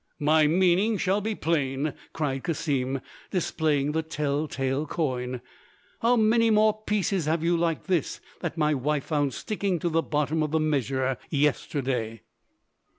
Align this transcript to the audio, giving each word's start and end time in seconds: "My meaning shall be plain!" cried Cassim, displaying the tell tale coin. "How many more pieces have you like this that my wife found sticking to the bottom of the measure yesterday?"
"My 0.17 0.47
meaning 0.47 0.97
shall 0.97 1.21
be 1.21 1.35
plain!" 1.35 1.93
cried 2.11 2.43
Cassim, 2.43 3.01
displaying 3.29 3.91
the 3.91 4.01
tell 4.01 4.47
tale 4.47 4.87
coin. 4.87 5.41
"How 6.01 6.15
many 6.15 6.49
more 6.49 6.73
pieces 6.87 7.25
have 7.25 7.43
you 7.43 7.55
like 7.55 7.83
this 7.85 8.19
that 8.39 8.57
my 8.57 8.73
wife 8.73 9.03
found 9.03 9.31
sticking 9.35 9.77
to 9.77 9.89
the 9.89 10.01
bottom 10.01 10.41
of 10.41 10.49
the 10.49 10.59
measure 10.59 11.17
yesterday?" 11.29 12.21